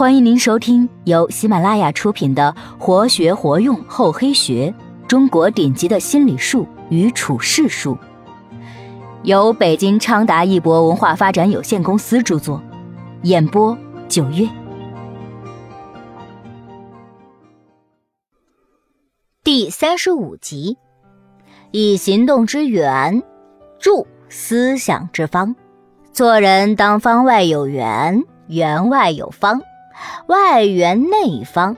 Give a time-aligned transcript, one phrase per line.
[0.00, 4.74] 欢迎您收听由喜马拉雅出品的《活学活用厚黑学：
[5.06, 7.94] 中国顶级的心理术与处世术》，
[9.24, 12.62] 由北京昌达一博文化发展有限公司著作，
[13.24, 13.76] 演播
[14.08, 14.48] 九月。
[19.44, 20.78] 第三十五集：
[21.72, 23.22] 以行动之源
[23.78, 25.54] 助思想之方。
[26.10, 29.60] 做人当方外有圆，圆外有方。
[30.26, 31.76] 外圆内方，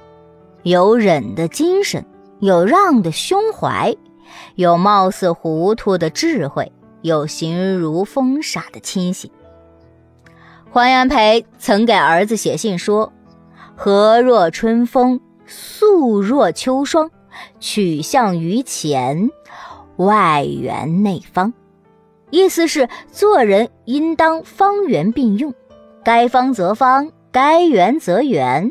[0.63, 2.05] 有忍的精神，
[2.41, 3.95] 有让的胸怀，
[4.55, 6.71] 有貌似糊涂的智慧，
[7.03, 9.31] 有形如风傻的清醒。
[10.71, 13.13] 黄炎培曾给儿子写信说
[13.77, 17.11] ：“和若春风，素若秋霜，
[17.61, 19.31] 取向于前，
[19.97, 21.53] 外圆内方。”
[22.31, 25.53] 意思是做人应当方圆并用，
[26.03, 27.11] 该方则方。
[27.33, 28.71] 该圆则圆，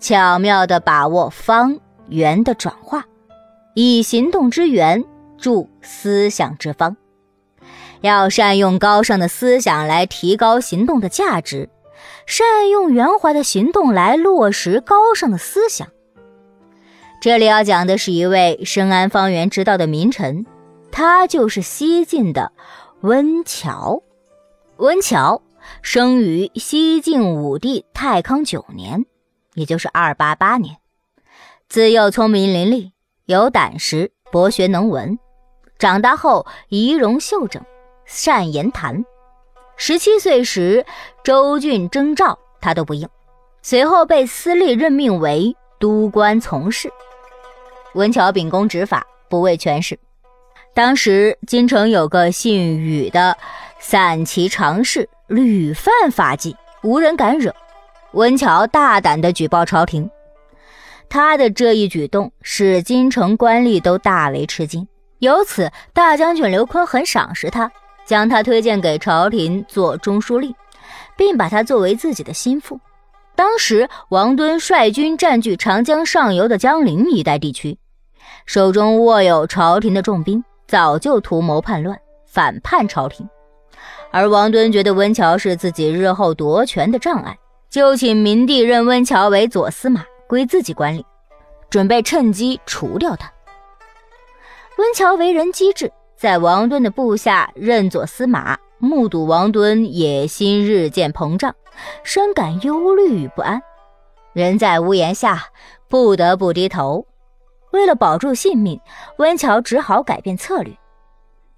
[0.00, 1.78] 巧妙地把握方
[2.08, 3.04] 圆的转化，
[3.74, 5.04] 以行动之圆
[5.36, 6.96] 助思想之方。
[8.00, 11.68] 要善用高尚的思想来提高行动的价值，
[12.24, 15.86] 善用圆滑的行动来落实高尚的思想。
[17.20, 20.46] 这里要讲的是一位深谙方圆之道的名臣，
[20.90, 22.52] 他就是西晋的
[23.00, 24.02] 温峤。
[24.78, 25.42] 温峤。
[25.82, 29.04] 生于西晋武帝太康九年，
[29.54, 30.76] 也就是二八八年。
[31.68, 32.92] 自幼聪明伶俐，
[33.26, 35.18] 有胆识，博学能文。
[35.78, 37.62] 长大后仪容秀整，
[38.04, 39.04] 善言谈。
[39.76, 40.84] 十七岁时，
[41.22, 43.08] 周郡征召他都不应，
[43.62, 46.92] 随后被司隶任命为都官从事。
[47.94, 49.98] 温峤秉公执法，不畏权势。
[50.74, 53.36] 当时京城有个姓宇的
[53.78, 55.08] 散骑常侍。
[55.28, 57.54] 屡犯法纪，无人敢惹。
[58.12, 60.10] 温峤大胆地举报朝廷，
[61.10, 64.88] 他的这一举动使京城官吏都大为吃惊。
[65.18, 67.70] 由此，大将军刘琨很赏识他，
[68.06, 70.54] 将他推荐给朝廷做中书令，
[71.14, 72.80] 并把他作为自己的心腹。
[73.36, 77.78] 当时，王敦率军占据长江上游的江陵一带地区，
[78.46, 83.28] 手中握有朝廷的重兵，早就图谋叛乱，反叛朝廷。
[84.10, 87.38] 而王敦觉得温峤是自己日后夺权的障碍，
[87.68, 91.04] 就请明帝任温峤为左司马，归自己管理，
[91.68, 93.30] 准备趁机除掉他。
[94.78, 101.54] 温峤为人机智，在王敦的部下任左司马，目睹王敦野心日渐膨胀，
[102.02, 103.60] 深感忧虑与不安，
[104.32, 105.44] 人在屋檐下，
[105.88, 107.06] 不得不低头。
[107.72, 108.80] 为了保住性命，
[109.18, 110.72] 温峤只好改变策略。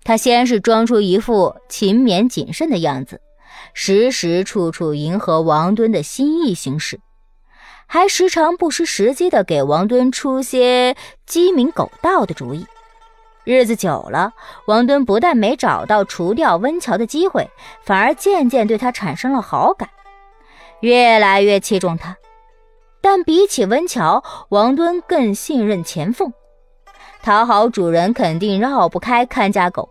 [0.02, 3.20] 他先是装出一副勤勉谨慎的样子，
[3.74, 7.00] 时时处处迎合王敦的心意行事，
[7.86, 10.96] 还时常不失时机的给王敦出些
[11.26, 12.66] 鸡鸣狗盗的主意。
[13.44, 14.32] 日子久了，
[14.66, 17.50] 王敦不但没找到除掉温峤的机会，
[17.82, 19.88] 反而渐渐对他产生了好感，
[20.80, 22.16] 越来越器重他。
[23.00, 26.32] 但比起温峤，王敦更信任钱凤。
[27.22, 29.88] 讨好主人肯定绕不开看家狗，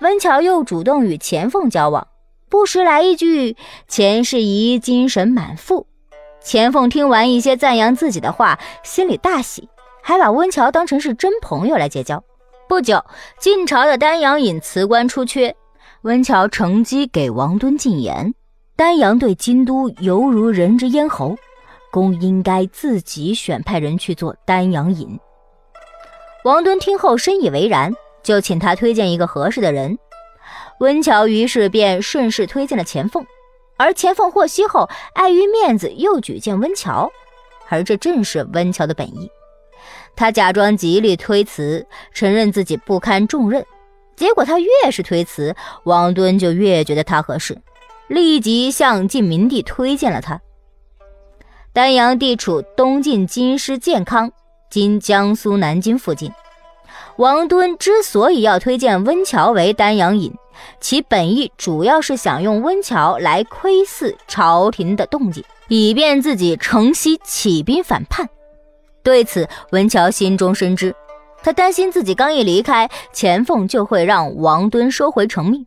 [0.00, 2.06] 温峤又主动与钱凤交往，
[2.48, 5.86] 不时来一句“钱世仪精神满腹”。
[6.42, 9.68] 钱凤听完一些赞扬自己的话，心里大喜，
[10.02, 12.22] 还把温峤当成是真朋友来结交。
[12.68, 13.04] 不久，
[13.38, 15.54] 晋朝的丹阳尹辞官出缺，
[16.02, 18.34] 温峤乘机给王敦进言：
[18.74, 21.36] 丹阳对京都犹如人之咽喉，
[21.92, 25.16] 公应该自己选派人去做丹阳尹。
[26.44, 27.92] 王敦听后深以为然，
[28.22, 29.96] 就请他推荐一个合适的人。
[30.80, 33.24] 温峤于是便顺势推荐了钱凤，
[33.76, 37.08] 而钱凤获悉后，碍于面子又举荐温峤，
[37.68, 39.30] 而这正是温峤的本意。
[40.16, 43.64] 他假装极力推辞，承认自己不堪重任。
[44.16, 45.54] 结果他越是推辞，
[45.84, 47.56] 王敦就越觉得他合适，
[48.08, 50.40] 立即向晋明帝推荐了他。
[51.72, 54.32] 丹阳地处东晋京师建康。
[54.70, 56.32] 今江苏南京附近，
[57.16, 60.32] 王敦之所以要推荐温峤为丹阳尹，
[60.80, 68.28] 其本意主要是想用温峤来窥伺朝廷的动静，以便自己乘隙起兵反叛。
[69.02, 70.94] 对此，温峤心中深知，
[71.42, 75.66] 他担心自己刚一离开，钱凤就会让王敦收回成命。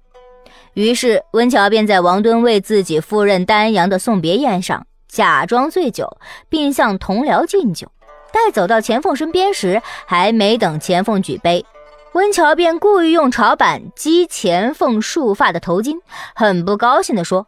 [0.73, 6.17] 于是，温峤便在王敦为自己赴任丹阳的送别宴上，假装醉酒，
[6.49, 7.87] 并向同僚敬酒。
[8.35, 11.65] 待走到钱凤身边时，还没等钱凤举杯，
[12.11, 15.99] 温峤便故意用潮板击钱凤束发的头巾，
[16.35, 17.47] 很不高兴地说：“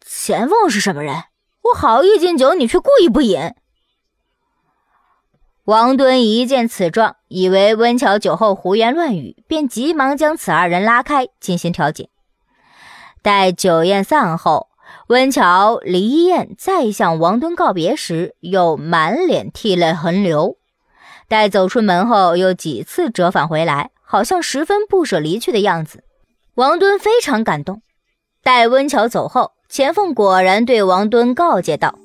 [0.00, 1.24] 钱凤是什么人？
[1.64, 3.54] 我好意敬酒，你却故意不饮。
[5.64, 12.08] 王敦一见此状，以为温峤酒后胡言乱语，便急忙将此二人拉开，进行调解。
[13.20, 14.67] 待酒宴散后，
[15.08, 20.56] 温峤离燕再向王敦告别时，又满脸涕泪横流。
[21.28, 26.04] 待走出门后，又几次折返回来，好像十分不舍离去的样子。
[26.54, 27.82] 王敦非常感动。
[28.42, 31.98] 待温峤走后，钱凤果然对王敦告诫道：“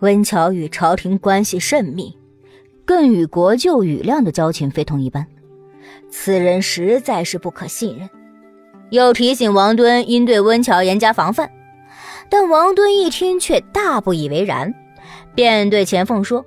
[0.00, 2.16] 温峤与朝廷关系甚密，
[2.84, 5.26] 更与国舅宇亮的交情非同一般，
[6.10, 8.08] 此人实在是不可信任。”
[8.90, 11.50] 又提醒王敦应对温峤严加防范。
[12.28, 14.74] 但王敦一听却大不以为然，
[15.34, 16.44] 便对钱凤说：“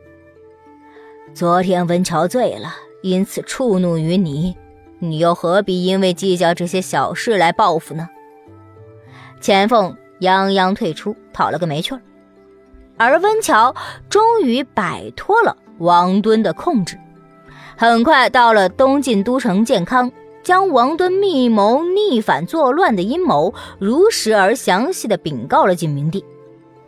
[1.34, 4.56] 昨天温峤醉了，因此触怒于你，
[5.00, 8.10] 你又何必因为计较这些小事来报复呢？”
[9.40, 11.96] 钱凤泱泱退出，讨了个没趣。
[12.98, 13.76] 而温峤
[14.10, 16.98] 终于摆脱了王敦的控制，
[17.78, 20.12] 很快到了东晋都城建康，
[20.44, 26.24] 将王敦密谋逆反作乱的阴谋如实而详细的禀告了晋明帝，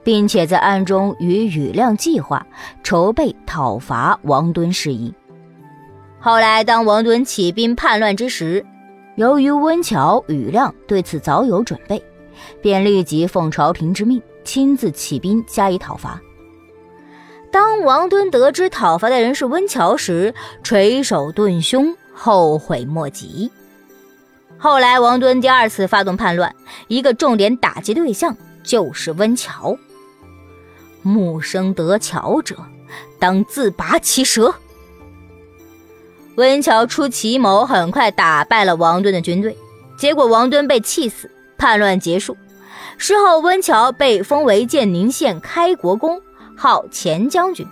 [0.04, 2.46] 并且在暗中与宇亮计划
[2.84, 5.13] 筹备讨伐王敦事宜。
[6.19, 8.66] 后来，当王敦起兵叛乱之时，
[9.16, 12.02] 由于温峤、宇亮对此早有准备。
[12.62, 16.22] 便立即奉朝廷之命，亲自起兵加以讨伐。
[17.52, 23.50] 当王敦得知讨伐的人是温峤时，垂手顿胸，后悔莫及。
[24.57, 26.54] 后来，王敦第二次发动叛乱，
[26.89, 29.77] 一个重点打击对象就是温峤。
[31.01, 32.57] 木生得巧者，
[33.19, 34.54] 当自拔其舌。
[36.36, 39.57] 温峤出奇谋，很快打败了王敦的军队，
[39.98, 41.31] 结果王敦被气死。
[41.57, 42.38] 叛乱结束，
[42.98, 46.21] 事后温峤被封为建宁县开国公，
[46.56, 47.66] 号前将军。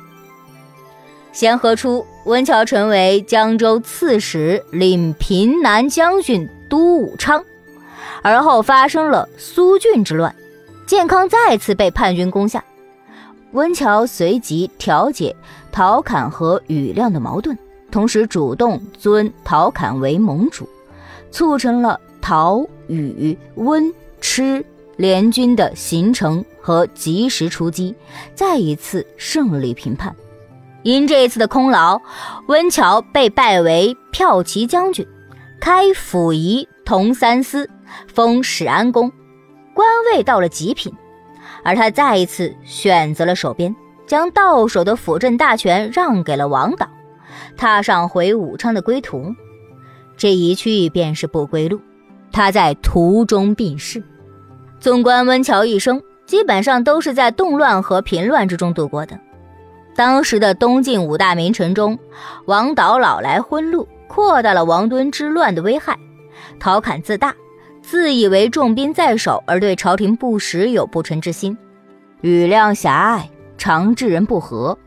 [1.32, 7.42] 咸和初，温峤成为江州刺史，领平南将军，都武昌。
[8.22, 10.36] 而后发生了苏峻之乱，
[10.86, 12.62] 建康再次被叛军攻下。
[13.54, 15.34] 温峤随即调解
[15.72, 17.58] 陶侃和宇亮的矛盾，
[17.90, 20.68] 同时主动尊陶侃为盟主，
[21.32, 22.00] 促成了。
[22.20, 24.66] 陶、宇、温、吃
[24.98, 27.96] 联军的形成和及时出击，
[28.36, 30.14] 再一次胜利平叛。
[30.84, 32.02] 因这一次的功劳，
[32.48, 35.06] 温峤被拜为骠骑将军，
[35.60, 37.70] 开府仪同三司，
[38.08, 39.12] 封始安公，
[39.74, 40.94] 官位到了极品。
[41.64, 43.76] 而他再一次选择了守边，
[44.06, 46.88] 将到手的辅政大权让给了王导，
[47.58, 49.36] 踏上回武昌的归途。
[50.16, 51.82] 这一去便是不归路。
[52.32, 54.02] 他在途中病逝。
[54.80, 59.20] 纵观温峤一生，基本上都是在动乱和平乱之中度过的。
[59.98, 61.98] 当时的东晋五大名臣中，
[62.46, 65.96] 王导老来昏路，扩大了王敦之乱的危害；
[66.60, 67.34] 陶侃自大，
[67.82, 71.58] 自以为重兵在手，而对朝廷不时有不臣之心；
[72.22, 73.28] 宇亮狭隘，
[73.58, 74.78] 常治人不和；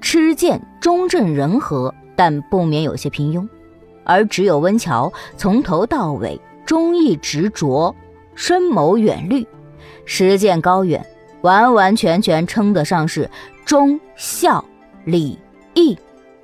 [0.00, 3.46] 吃见忠正仁和，但不免有些平庸；
[4.04, 6.40] 而只有温峤从头到尾。
[6.64, 7.94] 忠义执着，
[8.34, 9.46] 深谋远虑，
[10.06, 11.04] 实践高远，
[11.40, 13.28] 完完全全称得上是
[13.70, 14.64] 忠孝
[15.04, 15.38] 礼
[15.74, 15.96] 义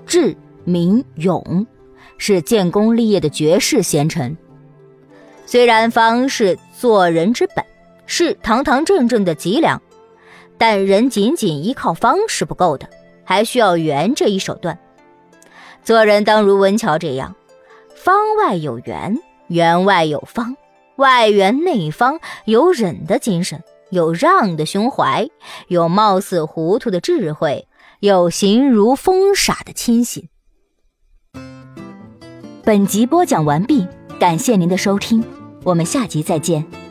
[0.07, 1.67] 智明勇，
[2.19, 4.37] 是建功立业的绝世贤臣。
[5.45, 7.65] 虽然方是做人之本，
[8.07, 9.83] 是堂堂正正的脊梁，
[10.57, 12.89] 但人仅仅依靠方是不够的，
[13.25, 14.79] 还需要圆这一手段。
[15.83, 17.35] 做人当如文乔这样，
[17.97, 19.19] 方外有圆。
[19.49, 20.57] 圆外有方，
[20.95, 25.29] 外圆内方，有忍的精神，有让的胸怀，
[25.69, 27.69] 有貌似糊涂的智慧，
[28.01, 30.29] 有形如风傻的清醒。
[32.65, 33.87] 本集播讲完毕，
[34.19, 35.23] 感谢您的收听，
[35.63, 36.86] 我们下集再见。